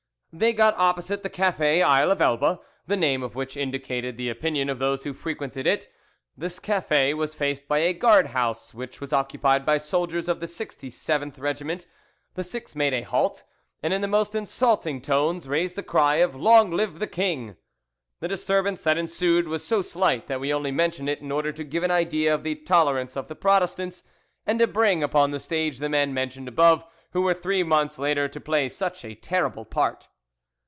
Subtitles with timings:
[0.33, 4.69] They got opposite the cafe "Isle of Elba," the name of which indicated the opinion
[4.69, 5.89] of those who frequented it.
[6.37, 10.45] This cafe was faced by a guard house which was occupied by soldiers of the
[10.45, 11.85] 67th Regiment.
[12.35, 13.43] The six made a halt,
[13.83, 17.57] and in the most insulting tones raised the cry of "Long live the king!"
[18.21, 21.63] The disturbance that ensued was so slight that we only mention it in order to
[21.65, 24.01] give an idea of the tolerance of the Protestants,
[24.45, 28.29] and to bring upon the stage the men mentioned above, who were three months later
[28.29, 30.07] to play such a terrible part.